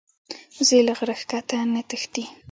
وزې 0.57 0.79
له 0.87 0.93
غره 0.97 1.15
ښکته 1.21 1.57
نه 1.73 1.81
تښتي 1.89 2.23